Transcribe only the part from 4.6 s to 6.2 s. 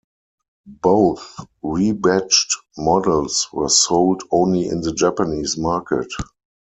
in the Japanese market.